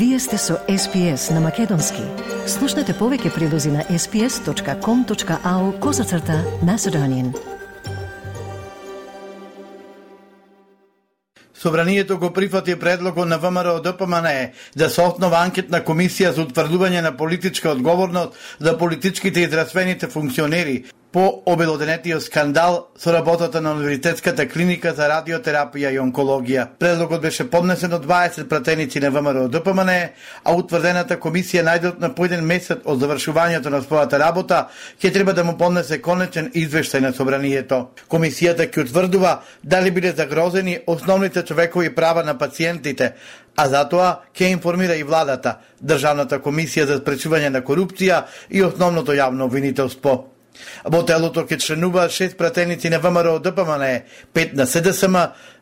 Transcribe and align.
Вие 0.00 0.18
сте 0.18 0.38
со 0.38 0.54
SPS 0.68 1.30
на 1.30 1.40
Македонски. 1.44 2.00
Слушнете 2.48 2.94
повеќе 2.96 3.34
прилози 3.34 3.68
на 3.68 3.82
sps.com.au 3.84 5.64
козацрта 5.78 6.38
на 6.64 6.78
Седонин. 6.78 7.34
Собранието 11.54 12.18
го 12.18 12.32
прифати 12.32 12.78
предлогот 12.78 13.28
на 13.28 13.38
ВМРО 13.38 13.80
ДПМН 13.80 14.28
да 14.76 14.88
се 14.88 15.02
основа 15.02 15.44
анкетна 15.44 15.82
комисија 15.84 16.32
за 16.32 16.46
утврдување 16.48 17.02
на 17.04 17.12
политичка 17.16 17.68
одговорност 17.76 18.32
за 18.60 18.78
политичките 18.78 19.40
и 19.40 19.46
здравствените 19.52 20.08
функционери 20.08 20.84
по 21.12 21.42
обелоденетиот 21.46 22.22
скандал 22.22 22.88
со 22.98 23.12
работата 23.12 23.60
на 23.60 23.72
Универзитетската 23.72 24.48
клиника 24.48 24.92
за 24.94 25.08
радиотерапија 25.10 25.90
и 25.90 25.98
онкологија. 25.98 26.66
Предлогот 26.78 27.22
беше 27.22 27.48
поднесен 27.50 27.92
од 27.92 28.06
20 28.06 28.46
пратеници 28.48 29.00
на 29.00 29.10
ВМРО 29.10 29.48
ДПМН, 29.48 29.90
а 30.44 30.54
утврдената 30.54 31.18
комисија 31.18 31.66
најдот 31.66 31.98
на 32.00 32.14
поеден 32.14 32.46
месец 32.46 32.78
од 32.84 33.02
завршувањето 33.02 33.74
на 33.74 33.82
својата 33.82 34.22
работа 34.22 34.68
ќе 35.02 35.12
треба 35.12 35.32
да 35.32 35.44
му 35.44 35.56
поднесе 35.58 35.98
конечен 35.98 36.52
извештај 36.54 37.00
на 37.00 37.12
собранието. 37.12 37.90
Комисијата 38.08 38.70
ќе 38.70 38.86
утврдува 38.86 39.40
дали 39.62 39.90
биле 39.90 40.12
загрозени 40.12 40.78
основните 40.86 41.42
човекови 41.42 41.94
права 41.94 42.22
на 42.24 42.38
пациентите, 42.38 43.14
а 43.56 43.68
затоа 43.68 44.20
ќе 44.34 44.52
информира 44.52 44.94
и 44.96 45.02
владата, 45.02 45.58
Државната 45.80 46.38
комисија 46.38 46.86
за 46.86 47.00
спречување 47.00 47.48
на 47.48 47.62
корупција 47.64 48.26
и 48.50 48.62
основното 48.62 49.12
јавно 49.12 49.48
обвинителство. 49.48 50.39
Во 50.84 51.02
телото 51.02 51.44
ќе 51.46 51.60
членуваат 51.60 52.10
шест 52.10 52.38
пратеници 52.38 52.90
на 52.90 52.98
ВМРО 52.98 53.38
ДПМН, 53.38 53.84
пет 54.32 54.54
на 54.54 54.66
СДСМ, 54.66 55.16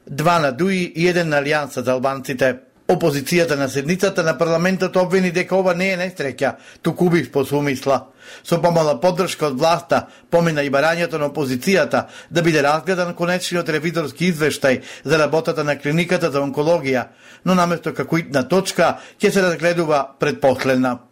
два 0.07 0.39
на 0.39 0.53
ДУИ 0.53 0.93
и 0.97 1.09
еден 1.09 1.29
на 1.29 1.43
Алијанса 1.43 1.85
за 1.85 1.93
албанците. 1.93 2.57
Опозицијата 2.89 3.57
на 3.57 3.69
седницата 3.69 4.23
на 4.23 4.39
парламентот 4.39 4.97
обвини 4.97 5.31
дека 5.31 5.57
ова 5.57 5.75
не 5.77 5.91
е 5.93 5.97
нестреќа, 6.01 6.55
туку 6.83 7.11
убив 7.11 7.27
по 7.33 7.43
сумисла. 7.45 8.07
Со 8.43 8.57
помала 8.63 8.95
поддршка 9.01 9.51
од 9.51 9.59
власта, 9.61 10.07
помина 10.31 10.65
и 10.65 10.71
барањето 10.73 11.21
на 11.21 11.29
опозицијата 11.29 12.07
да 12.31 12.43
биде 12.43 12.63
разгледан 12.65 13.13
конечниот 13.15 13.69
ревизорски 13.69 14.33
извештај 14.33 14.81
за 15.05 15.19
работата 15.19 15.65
на 15.65 15.77
клиниката 15.77 16.31
за 16.31 16.41
онкологија, 16.41 17.05
но 17.45 17.55
наместо 17.55 17.93
како 17.93 18.19
итна 18.19 18.49
точка 18.49 18.97
ќе 19.21 19.31
се 19.31 19.43
разгледува 19.43 20.07
предпоследна. 20.19 21.08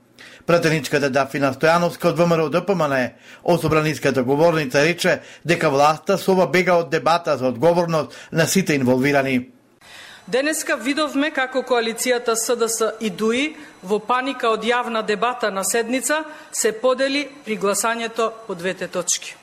Пратеничката 0.46 1.10
Дафина 1.10 1.50
Стојановска 1.54 2.12
од 2.12 2.18
ВМРО 2.18 2.48
ДПМН, 2.54 2.94
особраниската 3.42 4.22
говорница 4.22 4.84
рече 4.84 5.20
дека 5.44 5.70
власта 5.70 6.18
со 6.18 6.32
ова 6.32 6.46
бега 6.46 6.76
од 6.78 6.90
дебата 6.90 7.36
за 7.36 7.48
одговорност 7.48 8.14
на 8.32 8.46
сите 8.46 8.74
инволвирани. 8.74 9.50
Денеска 10.26 10.76
видовме 10.76 11.30
како 11.30 11.62
коалицијата 11.62 12.34
СДС 12.34 12.92
и 13.00 13.10
ДУИ 13.10 13.56
во 13.82 13.98
паника 13.98 14.50
од 14.50 14.62
јавна 14.62 15.02
дебата 15.06 15.50
на 15.50 15.64
седница 15.64 16.24
се 16.52 16.72
подели 16.72 17.28
при 17.44 17.58
гласањето 17.58 18.30
по 18.46 18.54
двете 18.54 18.88
точки. 18.88 19.36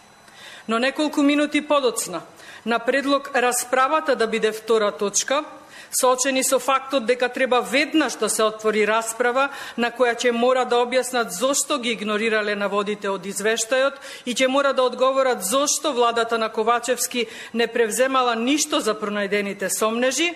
Но 0.68 0.80
неколку 0.80 1.22
минути 1.24 1.62
подоцна, 1.62 2.22
на 2.66 2.80
предлог 2.80 3.32
расправата 3.36 4.16
да 4.16 4.28
биде 4.28 4.52
втора 4.52 4.92
точка, 4.92 5.44
Соочени 5.94 6.44
со 6.44 6.58
фактот 6.60 7.06
дека 7.06 7.30
треба 7.30 7.62
веднаш 7.62 8.16
да 8.18 8.30
се 8.30 8.44
отвори 8.44 8.88
расправа 8.88 9.50
на 9.78 9.92
која 9.94 10.16
ќе 10.18 10.32
мора 10.32 10.66
да 10.66 10.82
објаснат 10.82 11.30
зошто 11.30 11.78
ги 11.78 11.94
игнорирале 11.94 12.56
наводите 12.58 13.12
од 13.14 13.28
извештајот 13.30 14.00
и 14.26 14.34
ќе 14.34 14.48
мора 14.50 14.74
да 14.74 14.84
одговорат 14.84 15.46
зошто 15.46 15.94
владата 15.94 16.38
на 16.38 16.50
Ковачевски 16.50 17.28
не 17.54 17.68
превземала 17.68 18.34
ништо 18.36 18.80
за 18.80 18.98
пронајдените 18.98 19.70
сомнежи, 19.70 20.34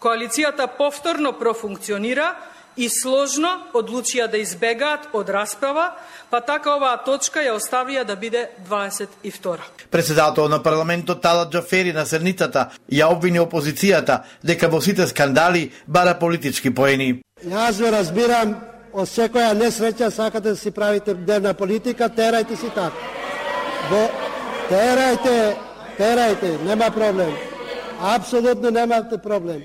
коалицијата 0.00 0.68
повторно 0.76 1.32
профункционира 1.32 2.36
и 2.78 2.86
сложно 2.88 3.50
одлучија 3.74 4.28
да 4.30 4.38
избегаат 4.38 5.08
од 5.12 5.28
расправа, 5.34 5.90
па 6.30 6.40
така 6.40 6.76
оваа 6.76 7.00
точка 7.04 7.42
ја 7.42 7.56
оставија 7.58 8.04
да 8.06 8.16
биде 8.16 8.48
22. 8.68 9.58
Председател 9.90 10.48
на 10.48 10.62
парламентот 10.62 11.20
Тала 11.22 11.48
Джафери 11.50 11.92
на 11.92 12.06
седницата 12.06 12.68
ја 12.92 13.10
обвини 13.10 13.40
опозицијата 13.40 14.22
дека 14.44 14.68
во 14.68 14.80
сите 14.80 15.06
скандали 15.06 15.70
бара 15.86 16.14
политички 16.18 16.70
поени. 16.74 17.22
Јас 17.44 17.80
ве 17.82 17.90
разбирам, 17.90 18.54
од 18.92 19.08
секоја 19.10 19.54
несреќа 19.58 20.10
сакате 20.10 20.54
да 20.54 20.56
си 20.56 20.70
правите 20.70 21.14
дневна 21.14 21.54
политика, 21.54 22.08
терајте 22.08 22.56
си 22.56 22.70
така. 22.74 22.94
Во 23.90 24.04
терајте, 24.70 25.56
терајте, 25.98 26.54
нема 26.62 26.90
проблем. 26.90 27.34
Апсолутно 28.00 28.70
немате 28.70 29.18
проблем 29.18 29.64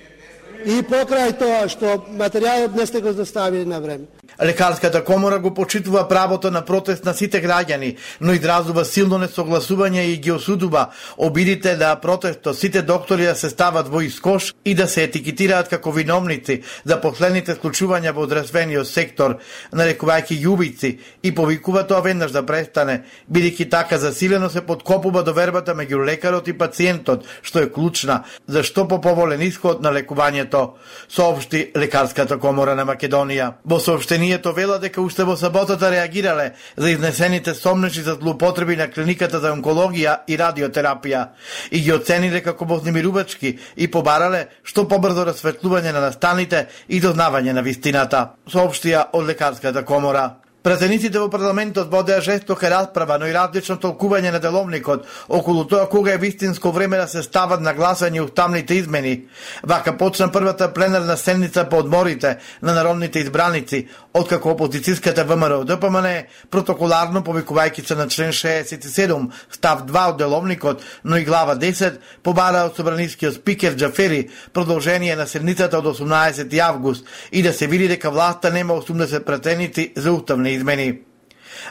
и 0.65 0.81
покрај 0.87 1.35
тоа 1.39 1.67
што 1.71 1.97
материјалот 2.19 2.75
не 2.75 2.85
сте 2.85 3.01
го 3.01 3.13
доставили 3.13 3.65
на 3.65 3.79
време. 3.79 4.05
Лекарската 4.41 5.03
комора 5.03 5.39
го 5.39 5.53
почитува 5.53 6.07
правото 6.07 6.51
на 6.51 6.61
протест 6.65 7.05
на 7.05 7.13
сите 7.13 7.41
граѓани, 7.43 7.95
но 8.21 8.33
изразува 8.33 8.85
силно 8.85 9.19
несогласување 9.21 10.01
и 10.09 10.17
ги 10.17 10.31
осудува 10.31 10.89
обидите 11.17 11.75
да 11.75 11.95
протестот 11.95 12.57
сите 12.57 12.81
доктори 12.81 13.25
да 13.25 13.35
се 13.35 13.49
стават 13.49 13.87
во 13.87 14.01
искош 14.01 14.53
и 14.65 14.75
да 14.75 14.87
се 14.87 15.03
етикетираат 15.03 15.69
како 15.69 15.91
виновници 15.91 16.61
за 16.85 16.99
последните 17.01 17.55
случувања 17.55 18.13
во 18.13 18.25
здравствениот 18.25 18.87
сектор, 18.87 19.37
нарекувајќи 19.73 20.39
јубици 20.41 20.97
и 21.23 21.35
повикува 21.35 21.85
тоа 21.87 22.01
веднаш 22.01 22.31
да 22.31 22.45
престане, 22.45 23.03
бидејќи 23.31 23.69
така 23.69 23.97
засилено 23.97 24.49
се 24.49 24.65
подкопува 24.65 25.23
довербата 25.23 25.75
меѓу 25.75 26.05
лекарот 26.05 26.47
и 26.47 26.57
пациентот, 26.57 27.25
што 27.41 27.59
е 27.59 27.69
клучна 27.69 28.23
за 28.47 28.63
што 28.63 28.87
поповолен 28.87 29.41
исход 29.41 29.81
на 29.81 29.91
лекувањето, 29.93 30.73
соопшти 31.09 31.71
Лекарската 31.75 32.37
комора 32.39 32.75
на 32.75 32.85
Македонија. 32.85 33.53
Во 33.65 33.79
сообштение 33.79 34.22
Обвинението 34.23 34.53
вела 34.53 34.77
дека 34.79 35.01
уште 35.01 35.25
во 35.27 35.35
саботата 35.35 35.89
реагирале 35.91 36.53
за 36.77 36.89
изнесените 36.89 37.53
сомнеши 37.53 38.01
за 38.01 38.13
злоупотреби 38.13 38.77
на 38.79 38.87
клиниката 38.87 39.41
за 39.43 39.51
онкологија 39.51 40.23
и 40.31 40.37
радиотерапија 40.39 41.25
и 41.71 41.81
ги 41.83 41.91
оцениле 41.91 42.39
како 42.39 42.63
вознемирувачки 42.65 43.57
и 43.75 43.87
побарале 43.91 44.45
што 44.63 44.87
побрзо 44.87 45.27
расветлување 45.27 45.91
на 45.91 46.05
настаните 46.07 46.69
и 46.87 47.01
дознавање 47.03 47.51
на 47.51 47.61
вистината, 47.67 48.39
соопштија 48.47 49.09
од 49.11 49.27
лекарската 49.27 49.83
комора. 49.83 50.42
Пратениците 50.63 51.19
во 51.19 51.27
парламентот 51.27 51.89
водеа 51.91 52.21
жестока 52.23 52.69
расправа, 52.71 53.17
но 53.19 53.27
и 53.27 53.33
различно 53.35 53.75
толкување 53.75 54.29
на 54.31 54.39
деловникот 54.39 55.03
околу 55.27 55.65
тоа 55.67 55.89
кога 55.91 56.13
е 56.13 56.17
вистинско 56.17 56.71
време 56.71 56.97
да 56.97 57.07
се 57.11 57.23
стават 57.23 57.59
на 57.59 57.73
гласање 57.75 58.23
уставните 58.23 58.77
измени. 58.79 59.25
Вака 59.63 59.97
почна 59.97 60.29
првата 60.31 60.69
пленарна 60.73 61.17
седница 61.17 61.65
по 61.69 61.81
одморите 61.83 62.37
на 62.61 62.73
народните 62.73 63.19
избраници, 63.19 63.89
откако 64.13 64.53
опозицијската 64.53 65.25
ВМРО 65.27 65.65
ДПМН 65.67 66.29
протоколарно 66.49 67.25
повикувајќи 67.27 67.83
се 67.87 67.99
на 67.99 68.07
член 68.07 68.31
67 68.31 69.31
став 69.51 69.83
2 69.83 70.07
од 70.13 70.17
деловникот, 70.17 70.81
но 71.03 71.17
и 71.17 71.25
глава 71.25 71.57
10 71.59 71.99
побара 72.23 72.63
од 72.69 72.79
собранискиот 72.79 73.35
спикер 73.35 73.75
Джафери 73.75 74.29
продолжение 74.53 75.15
на 75.15 75.27
седницата 75.27 75.77
од 75.77 75.91
18 75.91 76.59
август 76.59 77.05
и 77.31 77.43
да 77.43 77.53
се 77.53 77.67
види 77.67 77.87
дека 77.87 78.11
власта 78.11 78.51
нема 78.51 78.73
80 78.73 79.25
пратеници 79.25 79.91
за 79.97 80.13
уставни 80.13 80.52
измени. 80.53 81.01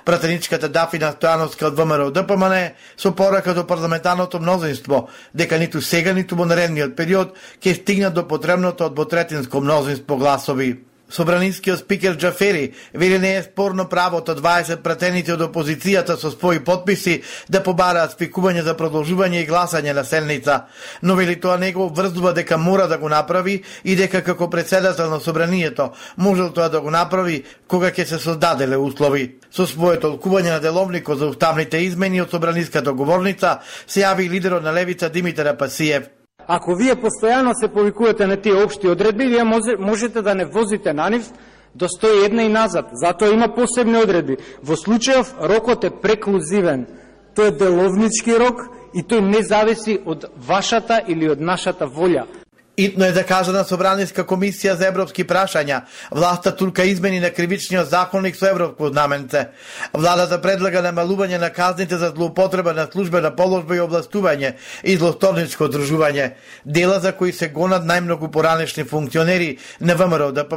Пратеничката 0.04 0.68
Дафина 0.68 1.12
Стојановска 1.12 1.68
од 1.70 1.76
ВМРО 1.78 2.10
ДПМН 2.14 2.54
со 2.96 3.12
порака 3.14 3.54
до 3.54 3.66
парламентарното 3.66 4.40
мнозинство 4.40 5.08
дека 5.34 5.58
ниту 5.58 5.82
сега 5.82 6.12
ниту 6.12 6.36
во 6.36 6.46
наредниот 6.46 6.96
период 6.96 7.36
ќе 7.60 7.74
стигнат 7.82 8.14
до 8.14 8.28
потребното 8.28 8.86
од 8.86 8.94
ботретинско 8.94 9.60
мнозинство 9.60 10.16
гласови. 10.16 10.91
Собранинскиот 11.12 11.78
спикер 11.78 12.16
Џафери 12.16 12.72
вели 12.94 13.18
не 13.18 13.36
е 13.36 13.42
спорно 13.42 13.88
правото 13.88 14.34
20 14.34 14.80
пратеници 14.82 15.34
од 15.34 15.42
опозицијата 15.44 16.16
со 16.16 16.30
своји 16.32 16.62
подписи 16.64 17.18
да 17.52 17.60
побараат 17.62 18.14
спикување 18.16 18.62
за 18.64 18.72
продолжување 18.78 19.42
и 19.42 19.48
гласање 19.48 19.92
на 19.92 20.04
селница, 20.08 20.62
но 21.02 21.14
вели 21.14 21.36
тоа 21.40 21.58
не 21.60 21.72
го 21.72 21.90
врзува 21.92 22.32
дека 22.32 22.56
мора 22.56 22.88
да 22.88 22.98
го 22.98 23.08
направи 23.12 23.62
и 23.84 23.96
дека 23.96 24.22
како 24.22 24.48
председател 24.50 25.10
на 25.10 25.20
собранието 25.20 25.90
можел 26.16 26.48
тоа 26.50 26.68
да 26.68 26.80
го 26.80 26.90
направи 26.90 27.44
кога 27.68 27.92
ќе 27.92 28.08
се 28.08 28.18
создаделе 28.18 28.76
услови. 28.76 29.36
Со 29.52 29.66
своето 29.66 30.16
толкување 30.16 30.56
на 30.56 30.60
деловникот 30.60 31.18
за 31.18 31.28
уставните 31.28 31.84
измени 31.84 32.24
од 32.24 32.30
собраниската 32.32 32.88
договорница 32.88 33.58
се 33.86 34.00
јави 34.00 34.30
лидерот 34.30 34.64
на 34.64 34.72
левица 34.72 35.10
Димитар 35.10 35.56
Пасиев. 35.56 36.21
Ако 36.52 36.74
вие 36.74 36.92
постојано 37.00 37.54
се 37.56 37.68
повикувате 37.72 38.26
на 38.26 38.36
тие 38.36 38.64
општи 38.64 38.88
одредби, 38.88 39.26
вие 39.26 39.44
можете 39.78 40.22
да 40.22 40.34
не 40.34 40.44
возите 40.44 40.92
на 40.92 41.08
нив 41.10 41.30
до 41.74 41.88
101 41.88 42.42
и 42.42 42.48
назад. 42.48 42.90
Затоа 42.92 43.32
има 43.32 43.48
посебни 43.54 43.96
одредби. 43.96 44.36
Во 44.62 44.76
случајов 44.76 45.32
рокот 45.40 45.84
е 45.84 45.90
преклузивен. 45.90 46.84
Тој 47.32 47.48
е 47.48 47.56
деловнички 47.56 48.36
рок 48.36 48.68
и 48.92 49.00
тој 49.00 49.24
не 49.24 49.40
зависи 49.40 49.96
од 50.04 50.28
вашата 50.36 51.00
или 51.08 51.30
од 51.32 51.40
нашата 51.40 51.88
волја. 51.88 52.28
Итно 52.76 53.04
е 53.04 53.12
закажана 53.12 53.28
кажа 53.28 53.52
на 53.52 53.64
Собраниска 53.68 54.24
комисија 54.24 54.78
за 54.80 54.86
европски 54.88 55.26
прашања, 55.28 55.82
власта 56.10 56.54
турка 56.56 56.84
измени 56.88 57.20
на 57.20 57.28
кривичниот 57.30 57.88
законник 57.88 58.36
со 58.36 58.48
европско 58.48 58.88
знаменце. 58.88 59.42
Владата 59.92 60.38
предлага 60.40 60.80
намалување 60.80 61.36
на 61.38 61.50
казните 61.50 61.98
за 62.00 62.08
злоупотреба 62.16 62.72
на 62.72 62.86
службена 62.92 63.36
положба 63.36 63.76
и 63.76 63.84
областување 63.84 64.54
и 64.84 64.96
злостовничко 64.96 65.68
одружување, 65.68 66.32
дела 66.64 67.00
за 67.00 67.12
кои 67.12 67.32
се 67.32 67.52
гонат 67.52 67.84
најмногу 67.84 68.30
поранешни 68.32 68.84
функционери 68.84 69.58
на 69.80 69.94
ВМРО 69.94 70.32
да 70.32 70.48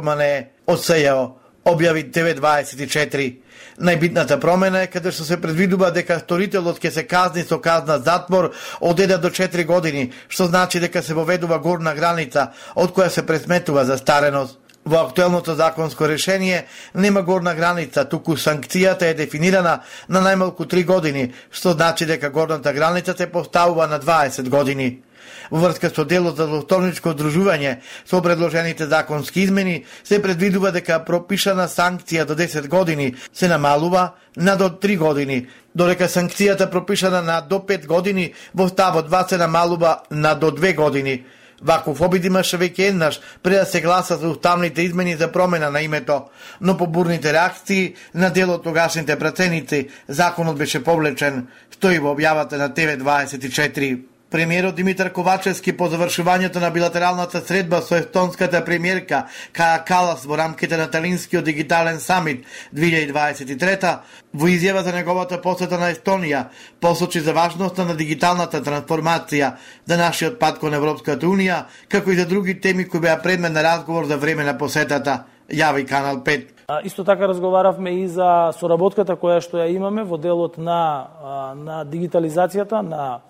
од 0.66 0.80
СЈО, 0.80 1.36
објави 1.66 2.06
924. 2.10 3.32
Најбитната 3.76 4.38
промена 4.40 4.82
е 4.86 4.90
каде 4.90 5.12
што 5.12 5.24
се 5.28 5.36
предвидува 5.40 5.90
дека 5.92 6.18
сторителот 6.22 6.78
ќе 6.80 6.90
се 6.94 7.02
казни 7.04 7.42
со 7.44 7.58
казна 7.60 7.98
затвор 7.98 8.52
од 8.80 9.00
1 9.00 9.18
до 9.20 9.30
4 9.30 9.66
години, 9.66 10.12
што 10.28 10.46
значи 10.46 10.80
дека 10.80 11.02
се 11.02 11.14
воведува 11.14 11.58
горна 11.58 11.94
граница 11.94 12.52
од 12.74 12.94
која 12.96 13.10
се 13.10 13.26
пресметува 13.26 13.84
за 13.84 13.98
стареност. 13.98 14.58
Во 14.86 15.00
актуелното 15.02 15.54
законско 15.54 16.06
решение 16.08 16.66
нема 16.94 17.22
горна 17.22 17.54
граница, 17.54 18.04
туку 18.04 18.36
санкцијата 18.38 19.10
е 19.10 19.14
дефинирана 19.18 19.80
на 20.08 20.20
најмалку 20.22 20.64
3 20.70 20.84
години, 20.86 21.32
што 21.50 21.72
значи 21.74 22.06
дека 22.06 22.30
горната 22.30 22.72
граница 22.72 23.14
се 23.18 23.26
поставува 23.26 23.86
на 23.86 23.98
20 24.00 24.48
години. 24.48 25.02
Во 25.50 25.60
врска 25.60 25.90
со 25.90 26.04
делот 26.04 26.36
за 26.36 26.46
злосторничко 26.46 27.14
одружување 27.14 27.76
со 28.04 28.22
предложените 28.22 28.86
законски 28.86 29.40
измени 29.40 29.84
се 30.04 30.22
предвидува 30.22 30.72
дека 30.72 31.04
пропишана 31.04 31.68
санкција 31.68 32.24
до 32.24 32.34
10 32.34 32.68
години 32.68 33.14
се 33.32 33.48
намалува 33.48 34.12
на 34.36 34.56
до 34.56 34.68
3 34.68 34.98
години, 34.98 35.46
додека 35.74 36.08
санкцијата 36.08 36.70
пропишана 36.70 37.22
на 37.22 37.40
до 37.40 37.58
5 37.58 37.86
години 37.86 38.32
во 38.54 38.68
ставот 38.68 39.10
2 39.10 39.28
се 39.28 39.36
намалува 39.36 40.02
на 40.10 40.34
до 40.34 40.50
2 40.50 40.74
години. 40.74 41.24
Ваков 41.62 42.00
обид 42.04 42.24
имаше 42.24 42.58
веќе 42.60 42.90
еднаш 42.90 43.20
пред 43.42 43.60
да 43.60 43.66
се 43.66 43.80
гласа 43.80 44.16
за 44.16 44.28
уставните 44.28 44.82
измени 44.82 45.16
за 45.16 45.32
промена 45.32 45.70
на 45.70 45.80
името, 45.80 46.24
но 46.60 46.76
по 46.76 46.86
бурните 46.86 47.32
реакции 47.32 47.94
на 48.14 48.30
дел 48.30 48.52
од 48.52 48.62
тогашните 48.62 49.18
праценици, 49.18 49.88
законот 50.08 50.58
беше 50.58 50.84
повлечен, 50.84 51.46
стои 51.70 51.98
во 51.98 52.12
објавата 52.12 52.60
на 52.60 52.68
ТВ24. 52.68 54.15
Премиерот 54.30 54.74
Димитар 54.74 55.12
Ковачевски 55.14 55.70
по 55.76 55.86
завршувањето 55.86 56.58
на 56.58 56.72
билатералната 56.74 57.38
средба 57.40 57.78
со 57.82 57.94
естонската 57.94 58.64
премиерка 58.64 59.20
Каа 59.54 59.84
Калас 59.86 60.24
во 60.26 60.34
рамките 60.36 60.76
на 60.76 60.90
Талинскиот 60.90 61.44
дигитален 61.44 62.00
самит 62.00 62.42
2023 62.74 63.98
во 64.34 64.48
изјава 64.50 64.82
за 64.82 64.92
неговата 64.92 65.38
посета 65.42 65.78
на 65.78 65.92
Естонија 65.94 66.48
посочи 66.80 67.20
за 67.20 67.32
важноста 67.32 67.84
на 67.84 67.94
дигиталната 67.94 68.58
трансформација 68.66 69.52
за 69.86 69.96
нашиот 69.96 70.40
пат 70.40 70.58
кон 70.58 70.74
Европската 70.74 71.26
Унија, 71.26 71.62
како 71.88 72.10
и 72.10 72.16
за 72.16 72.26
други 72.26 72.60
теми 72.60 72.88
кои 72.88 73.00
беа 73.00 73.22
предмет 73.22 73.52
на 73.52 73.62
разговор 73.62 74.10
за 74.10 74.16
време 74.16 74.44
на 74.44 74.58
посетата, 74.58 75.22
јави 75.48 75.86
Канал 75.86 76.16
5. 76.26 76.46
Исто 76.84 77.04
така 77.04 77.28
разговаравме 77.28 78.02
и 78.02 78.08
за 78.08 78.50
соработката 78.58 79.14
која 79.14 79.38
што 79.38 79.62
ја 79.62 79.70
имаме 79.70 80.02
во 80.02 80.18
делот 80.18 80.58
на, 80.58 81.06
на 81.54 81.84
дигитализацијата, 81.86 82.82
на 82.82 83.20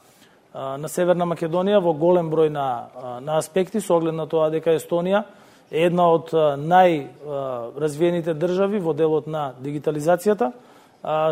на 0.56 0.88
Северна 0.88 1.26
Македонија 1.29 1.82
во 1.85 1.93
голем 1.93 2.31
број 2.32 2.49
на, 2.49 2.88
на 3.20 3.37
аспекти, 3.38 3.81
со 3.81 3.97
оглед 3.97 4.14
на 4.17 4.26
тоа 4.26 4.49
дека 4.50 4.73
Естонија 4.76 5.25
е 5.70 5.87
една 5.91 6.08
од 6.14 6.32
најразвиените 6.62 8.35
држави 8.38 8.81
во 8.81 8.94
делот 8.97 9.26
на 9.26 9.50
дигитализацијата. 9.61 10.53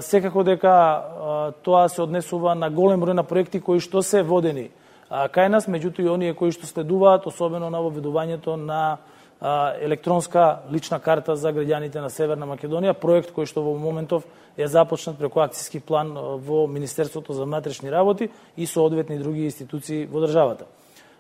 Секако 0.05 0.45
дека 0.45 1.55
тоа 1.65 1.89
се 1.89 2.03
однесува 2.03 2.55
на 2.55 2.71
голем 2.71 3.01
број 3.01 3.17
на 3.17 3.25
проекти 3.25 3.61
кои 3.61 3.81
што 3.81 4.03
се 4.03 4.23
водени 4.23 4.71
кај 5.11 5.49
нас, 5.49 5.69
меѓутоа 5.69 6.05
и 6.05 6.09
оние 6.11 6.35
кои 6.35 6.53
што 6.53 6.67
следуваат, 6.67 7.27
особено 7.27 7.71
на 7.71 7.81
воведувањето 7.81 8.57
на 8.57 8.99
електронска 9.81 10.59
лична 10.73 10.99
карта 11.01 11.37
за 11.37 11.53
граѓаните 11.53 12.01
на 12.01 12.09
Северна 12.11 12.47
Македонија, 12.49 12.95
проект 12.97 13.35
кој 13.35 13.45
што 13.45 13.63
во 13.63 13.75
моментов 13.77 14.25
е 14.57 14.67
започнат 14.67 15.19
преку 15.19 15.43
акцијски 15.45 15.83
план 15.85 16.15
во 16.41 16.67
Министерството 16.67 17.33
за 17.33 17.45
внатрешни 17.45 17.93
работи 17.93 18.31
и 18.57 18.67
со 18.67 18.85
одветни 18.85 19.19
други 19.19 19.45
институции 19.45 20.07
во 20.07 20.25
државата. 20.25 20.65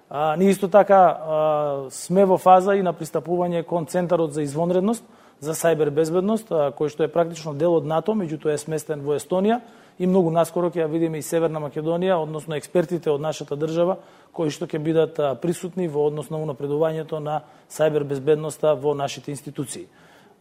А, 0.08 0.36
ние 0.36 0.50
исто 0.50 0.68
така 0.68 0.96
а, 0.96 1.90
сме 1.90 2.24
во 2.24 2.38
фаза 2.38 2.76
и 2.76 2.82
на 2.82 2.94
пристапување 2.94 3.64
кон 3.64 3.86
Центарот 3.86 4.32
за 4.32 4.42
извонредност 4.42 5.04
за 5.40 5.52
сајбер 5.52 5.90
безбедност, 5.90 6.52
а, 6.52 6.72
кој 6.72 6.88
што 6.88 7.04
е 7.04 7.12
практично 7.12 7.52
дел 7.52 7.76
од 7.76 7.84
НАТО, 7.84 8.14
меѓутоа 8.16 8.54
е 8.54 8.58
сместен 8.58 9.04
во 9.04 9.18
Естонија 9.18 9.60
и 9.98 10.06
многу 10.06 10.30
наскоро 10.34 10.70
ќе 10.70 10.82
ја 10.82 10.90
видиме 10.90 11.18
и 11.18 11.22
Северна 11.22 11.60
Македонија, 11.62 12.18
односно 12.22 12.56
експертите 12.56 13.10
од 13.10 13.20
нашата 13.20 13.56
држава 13.56 13.98
кои 14.32 14.50
што 14.50 14.66
ќе 14.66 14.78
бидат 14.82 15.20
присутни 15.42 15.86
во 15.88 16.08
однос 16.08 16.30
на 16.30 16.40
унапредувањето 16.42 17.20
на 17.22 17.42
сајбер 17.70 18.04
безбедноста 18.04 18.74
во 18.74 18.94
нашите 18.94 19.30
институции. 19.30 19.86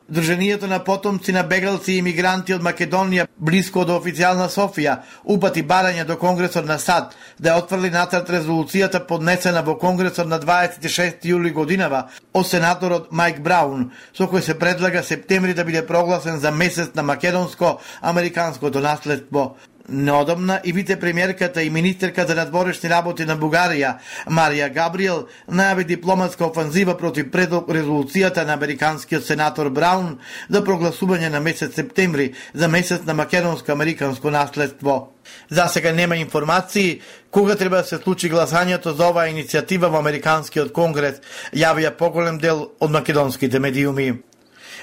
Друженијето 0.10 0.68
на 0.68 0.84
потомци 0.84 1.32
на 1.32 1.44
бегалци 1.44 1.94
и 1.94 1.98
имигранти 2.02 2.54
од 2.54 2.62
Македонија 2.62 3.24
близко 3.40 3.86
до 3.88 3.96
официјална 4.02 4.50
Софија 4.52 4.98
упати 5.24 5.64
барање 5.64 6.04
до 6.04 6.18
Конгресот 6.20 6.68
на 6.68 6.76
САД 6.78 7.16
да 7.40 7.54
ја 7.54 7.62
отфрли 7.62 7.90
натрат 7.90 8.30
резолуцијата 8.30 9.00
поднесена 9.08 9.62
во 9.64 9.78
Конгресот 9.80 10.28
на 10.28 10.42
26 10.44 11.24
јули 11.24 11.54
годинава 11.56 12.10
од 12.34 12.48
сенаторот 12.48 13.12
Майк 13.12 13.40
Браун, 13.40 13.92
со 14.12 14.28
кој 14.28 14.42
се 14.44 14.60
предлага 14.60 15.04
септември 15.04 15.54
да 15.54 15.64
биде 15.64 15.88
прогласен 15.88 16.40
за 16.40 16.52
месец 16.52 16.92
на 16.96 17.04
македонско-американското 17.04 18.82
наследство. 18.82 19.56
Неодамна 19.90 20.62
и 20.64 20.72
вице-премиерката 20.74 21.64
и 21.64 21.70
министерка 21.70 22.26
за 22.28 22.36
надворешни 22.36 22.90
работи 22.90 23.26
на 23.28 23.36
Бугарија, 23.36 23.98
Марија 24.32 24.70
Габриел, 24.72 25.26
најави 25.52 25.84
дипломатска 25.84 26.46
офанзива 26.46 26.96
против 26.98 27.28
предлог 27.32 27.68
резолуцијата 27.68 28.46
на 28.48 28.56
американскиот 28.56 29.28
сенатор 29.28 29.70
Браун 29.70 30.20
за 30.50 30.64
прогласување 30.64 31.28
на 31.30 31.44
месец 31.44 31.76
септември 31.76 32.32
за 32.54 32.68
месец 32.68 33.04
на 33.04 33.14
македонско-американско 33.14 34.32
наследство. 34.32 35.12
За 35.50 35.68
сега 35.68 35.92
нема 35.92 36.16
информации 36.16 37.02
кога 37.32 37.56
треба 37.56 37.78
да 37.78 37.84
се 37.84 37.98
случи 37.98 38.32
гласањето 38.32 38.96
за 38.96 39.12
оваа 39.12 39.28
иницијатива 39.28 39.92
во 39.92 40.00
Американскиот 40.00 40.72
конгрес, 40.72 41.20
јавија 41.52 41.92
поголем 41.98 42.40
дел 42.40 42.70
од 42.80 42.92
македонските 42.92 43.60
медиуми. 43.60 44.24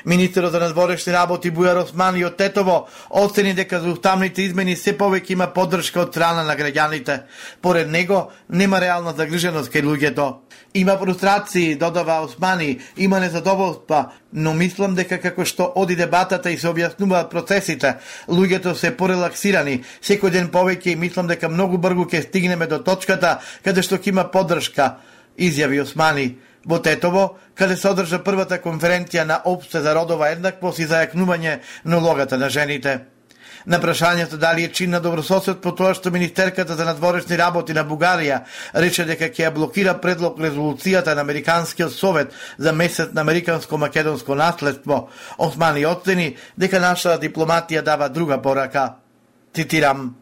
Министерот 0.05 0.52
за 0.52 0.61
надворешни 0.61 1.12
работи 1.12 1.50
Бујар 1.52 1.82
Османи 1.82 2.25
од 2.25 2.37
Тетово 2.37 2.88
оцени 3.11 3.55
дека 3.55 3.81
за 3.81 3.93
уставните 3.93 4.43
измени 4.43 4.76
се 4.76 4.97
повеќе 4.99 5.32
има 5.32 5.47
поддршка 5.55 6.00
од 6.00 6.14
страна 6.14 6.43
на 6.44 6.56
граѓаните. 6.56 7.20
Поред 7.61 7.91
него 7.91 8.31
нема 8.49 8.81
реална 8.81 9.12
загриженост 9.17 9.73
кај 9.73 9.85
луѓето. 9.85 10.35
Има 10.75 10.99
фрустрации, 10.99 11.75
додава 11.75 12.20
Османи, 12.25 12.79
има 12.97 13.20
незадоволства, 13.20 14.12
но 14.32 14.55
мислам 14.55 14.94
дека 14.94 15.19
како 15.19 15.44
што 15.44 15.73
оди 15.76 15.97
дебатата 15.97 16.50
и 16.50 16.58
се 16.58 16.70
објаснуваат 16.70 17.31
процесите, 17.31 17.97
луѓето 18.29 18.75
се 18.75 18.94
порелаксирани, 18.97 19.82
секој 20.02 20.31
ден 20.31 20.49
повеќе 20.49 20.93
и 20.93 20.97
мислам 20.97 21.26
дека 21.26 21.49
многу 21.49 21.79
брзо 21.79 22.06
ќе 22.06 22.23
стигнеме 22.29 22.67
до 22.70 22.79
точката 22.79 23.41
каде 23.64 23.82
што 23.82 23.99
ќе 23.99 24.14
има 24.14 24.31
поддршка, 24.31 24.97
изјави 25.38 25.83
Османи. 25.83 26.37
Во 26.67 26.79
Тетово, 26.79 27.38
каде 27.55 27.76
се 27.76 27.88
одржа 27.88 28.21
првата 28.25 28.59
конференција 28.61 29.25
на 29.25 29.40
Обсе 29.45 29.81
за 29.81 29.95
родова 29.97 30.29
еднаквост 30.35 30.79
и 30.79 30.88
зајакнување 30.88 31.59
на 31.85 31.99
улогата 31.99 32.38
на 32.38 32.50
жените. 32.50 33.00
На 33.67 33.76
прашањето 33.81 34.37
дали 34.40 34.64
е 34.64 34.73
чин 34.73 34.90
на 34.90 35.00
добрососед 35.00 35.61
по 35.61 35.73
тоа 35.76 35.95
што 35.95 36.11
Министерката 36.11 36.76
за 36.76 36.85
надворешни 36.85 37.37
работи 37.37 37.73
на 37.76 37.85
Бугарија 37.85 38.40
рече 38.75 39.05
дека 39.05 39.29
ќе 39.29 39.49
ја 39.49 39.52
блокира 39.52 39.95
предлог 40.00 40.38
резолуцијата 40.40 41.14
на 41.14 41.21
Американскиот 41.21 41.93
совет 41.93 42.33
за 42.59 42.73
месец 42.73 43.12
на 43.12 43.21
американско-македонско 43.21 44.35
наследство, 44.35 45.09
Османи 45.38 45.87
оцени 45.87 46.37
дека 46.57 46.81
нашата 46.81 47.21
дипломатија 47.21 47.83
дава 47.83 48.09
друга 48.09 48.43
порака. 48.43 48.95
Цитирам, 49.55 50.17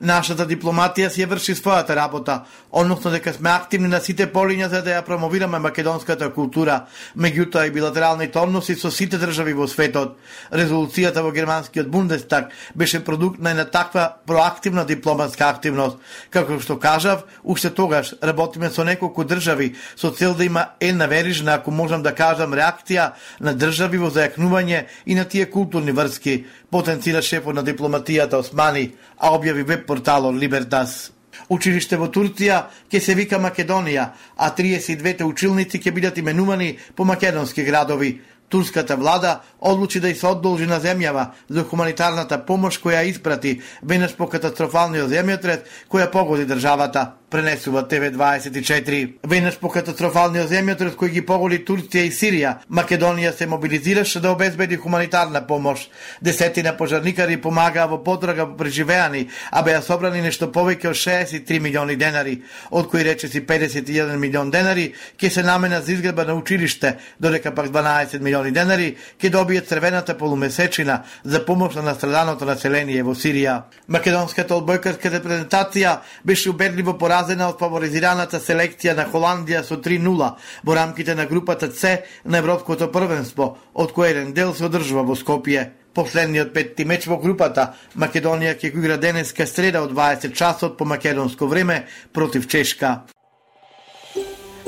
Нашата 0.00 0.44
дипломатија 0.44 1.08
си 1.08 1.22
ја 1.22 1.30
врши 1.30 1.54
својата 1.56 1.94
работа, 1.96 2.42
односно 2.70 3.10
дека 3.10 3.32
сме 3.32 3.48
активни 3.48 3.88
на 3.88 3.96
сите 4.04 4.26
полиња 4.28 4.68
за 4.68 4.82
да 4.84 4.90
ја 4.92 5.04
промовираме 5.04 5.58
македонската 5.58 6.28
култура, 6.34 6.82
меѓутоа 7.16 7.64
и 7.66 7.70
билатералните 7.72 8.38
односи 8.38 8.76
со 8.76 8.90
сите 8.90 9.16
држави 9.16 9.54
во 9.56 9.64
светот. 9.66 10.18
Резолуцијата 10.52 11.22
во 11.24 11.32
германскиот 11.32 11.88
Бундестаг 11.88 12.52
беше 12.74 13.00
продукт 13.04 13.40
на 13.40 13.50
една 13.50 13.64
таква 13.64 14.20
проактивна 14.26 14.84
дипломатска 14.84 15.48
активност. 15.48 15.96
Како 16.30 16.60
што 16.60 16.76
кажав, 16.76 17.24
уште 17.42 17.70
тогаш 17.70 18.12
работиме 18.22 18.68
со 18.70 18.84
неколку 18.84 19.24
држави 19.24 19.74
со 19.96 20.10
цел 20.10 20.34
да 20.34 20.44
има 20.44 20.66
една 20.80 21.06
верижна, 21.06 21.54
ако 21.54 21.70
можам 21.70 22.02
да 22.02 22.12
кажам, 22.12 22.52
реакција 22.52 23.14
на 23.40 23.56
држави 23.56 23.96
во 23.96 24.12
зајакнување 24.12 24.84
и 25.06 25.14
на 25.14 25.24
тие 25.24 25.48
културни 25.48 25.92
врски, 25.92 26.44
потенцира 26.70 27.22
шефот 27.22 27.54
на 27.54 27.64
дипломатијата 27.64 28.40
Османи, 28.40 28.92
а 29.18 29.32
објави 29.36 29.64
веб 29.64 29.86
порталот 29.86 30.34
Либертас. 30.34 31.12
Училиште 31.48 31.96
во 32.00 32.08
Турција 32.08 32.62
ќе 32.90 33.00
се 33.00 33.14
вика 33.14 33.38
Македонија, 33.38 34.06
а 34.36 34.50
32 34.56 35.24
училници 35.24 35.78
ќе 35.78 35.92
бидат 35.92 36.18
именувани 36.18 36.76
по 36.96 37.04
македонски 37.04 37.64
градови. 37.64 38.20
Турската 38.48 38.96
влада 38.96 39.40
одлучи 39.60 40.00
да 40.00 40.08
и 40.08 40.14
се 40.14 40.26
одолжи 40.26 40.66
на 40.66 40.78
земјава 40.80 41.32
за 41.48 41.64
хуманитарната 41.64 42.38
помош 42.46 42.78
која 42.78 43.02
испрати 43.10 43.60
веднаш 43.82 44.14
по 44.14 44.28
катастрофалниот 44.30 45.10
земјотрес 45.10 45.66
која 45.90 46.10
погоди 46.10 46.46
државата 46.46 47.16
пренесува 47.30 47.82
ТВ24. 47.88 49.14
Веднаш 49.26 49.58
по 49.58 49.68
катастрофалниот 49.72 50.48
земјотрес 50.50 50.94
кој 50.94 51.10
ги 51.16 51.22
поголи 51.26 51.58
Турција 51.66 52.04
и 52.06 52.12
Сирија, 52.14 52.52
Македонија 52.70 53.32
се 53.34 53.48
мобилизираше 53.50 54.20
да 54.20 54.30
обезбеди 54.30 54.76
хуманитарна 54.76 55.42
помош. 55.46 55.88
Десетина 56.22 56.76
пожарникари 56.76 57.36
помагаа 57.36 57.86
во 57.90 57.98
потрага 58.04 58.46
по 58.46 58.56
преживеани, 58.56 59.26
а 59.50 59.62
беа 59.62 59.82
собрани 59.82 60.22
нешто 60.22 60.46
повеќе 60.54 60.92
од 60.92 61.00
63 61.00 61.60
милиони 61.60 61.96
денари, 61.96 62.42
од 62.70 62.90
кои 62.90 63.02
речеси 63.04 63.42
51 63.46 64.16
милион 64.16 64.50
денари 64.50 64.92
ќе 65.18 65.30
се 65.30 65.42
намена 65.42 65.80
за 65.80 65.92
изградба 65.92 66.24
на 66.24 66.34
училиште, 66.34 66.96
додека 67.20 67.54
пак 67.54 67.72
12 67.74 68.20
милиони 68.20 68.52
денари 68.54 68.94
ќе 69.18 69.30
добие 69.30 69.60
црвената 69.60 70.14
полумесечина 70.18 71.02
за 71.24 71.44
помош 71.44 71.74
на 71.74 71.82
настраданото 71.82 72.44
население 72.44 73.02
во 73.02 73.14
Сирија. 73.14 73.62
Македонската 73.88 74.54
одбојкарска 74.54 75.10
репрезентација 75.10 75.98
беше 76.24 76.50
убедливо 76.50 76.98
пора 76.98 77.15
поразена 77.16 77.46
од 77.48 77.56
фаворизираната 77.56 78.36
селекција 78.44 78.92
на 78.96 79.06
Холандија 79.08 79.62
со 79.64 79.78
3-0 79.80 80.26
во 80.64 80.74
рамките 80.76 81.14
на 81.14 81.24
групата 81.24 81.70
С 81.72 82.02
на 82.24 82.38
Европското 82.38 82.90
првенство, 82.92 83.56
од 83.74 83.92
кој 83.92 84.10
еден 84.10 84.32
дел 84.34 84.52
се 84.54 84.66
одржува 84.66 85.02
во 85.02 85.16
Скопје. 85.16 85.70
Последниот 85.94 86.52
петти 86.52 86.84
меч 86.84 87.06
во 87.06 87.16
групата 87.16 87.72
Македонија 87.96 88.58
ќе 88.60 88.72
го 88.72 88.84
игра 88.84 88.96
денеска 88.96 89.46
среда 89.46 89.80
од 89.82 89.92
20 89.92 90.34
часот 90.34 90.76
по 90.76 90.84
македонско 90.84 91.46
време 91.46 91.86
против 92.12 92.48
Чешка. 92.48 93.06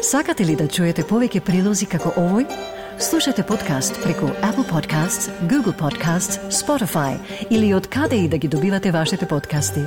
Сакате 0.03 0.45
ли 0.45 0.57
да 0.57 0.69
чуете 0.69 1.03
повеќе 1.03 1.41
прилози 1.41 1.87
како 1.87 2.17
овој? 2.17 2.47
Слушате 2.99 3.43
подкаст 3.43 4.01
преку 4.03 4.33
Apple 4.41 4.65
Podcasts, 4.65 5.29
Google 5.49 5.77
Podcasts, 5.77 6.41
Spotify 6.49 7.19
или 7.51 7.75
од 7.75 7.87
каде 7.87 8.17
и 8.17 8.29
да 8.29 8.39
ги 8.39 8.49
добивате 8.49 8.91
вашите 8.91 9.29
подкасти. 9.29 9.85